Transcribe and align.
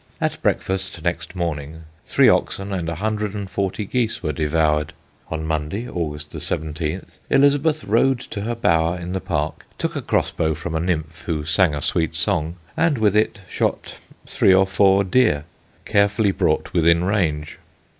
At 0.19 0.41
breakfast 0.41 1.03
next 1.03 1.35
morning 1.35 1.83
three 2.07 2.27
oxen 2.27 2.73
and 2.73 2.89
a 2.89 2.95
hundred 2.95 3.35
and 3.35 3.47
forty 3.47 3.85
geese 3.85 4.23
were 4.23 4.31
devoured. 4.33 4.93
On 5.29 5.45
Monday, 5.45 5.87
August 5.87 6.31
17th, 6.31 7.19
Elizabeth 7.29 7.83
rode 7.83 8.19
to 8.21 8.41
her 8.41 8.55
bower 8.55 8.97
in 8.97 9.13
the 9.13 9.21
park, 9.21 9.63
took 9.77 9.95
a 9.95 10.01
crossbow 10.01 10.55
from 10.55 10.73
a 10.73 10.79
nymph 10.79 11.21
who 11.27 11.45
sang 11.45 11.75
a 11.75 11.83
sweet 11.83 12.15
song, 12.15 12.55
and 12.75 12.97
with 12.97 13.15
it 13.15 13.41
shot 13.47 13.97
"three 14.25 14.55
or 14.55 14.65
four" 14.65 15.03
deer, 15.03 15.43
carefully 15.85 16.31
brought 16.31 16.73
within 16.73 17.03
range. 17.03 17.59